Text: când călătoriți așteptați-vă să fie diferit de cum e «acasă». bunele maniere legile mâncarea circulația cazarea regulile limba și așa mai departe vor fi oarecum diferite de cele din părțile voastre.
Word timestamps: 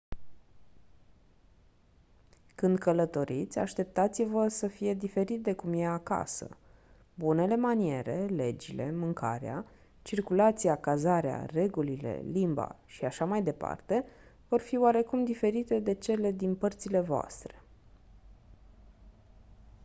când 2.55 2.77
călătoriți 2.77 3.59
așteptați-vă 3.59 4.47
să 4.47 4.67
fie 4.67 4.93
diferit 4.93 5.43
de 5.43 5.53
cum 5.53 5.73
e 5.73 5.85
«acasă». 5.85 6.57
bunele 7.15 7.55
maniere 7.55 8.25
legile 8.25 8.91
mâncarea 8.91 9.65
circulația 10.01 10.75
cazarea 10.79 11.45
regulile 11.45 12.23
limba 12.31 12.75
și 12.85 13.05
așa 13.05 13.25
mai 13.25 13.43
departe 13.43 14.05
vor 14.47 14.59
fi 14.59 14.77
oarecum 14.77 15.23
diferite 15.25 15.79
de 15.79 15.93
cele 15.93 16.31
din 16.31 16.55
părțile 16.55 16.99
voastre. 16.99 17.61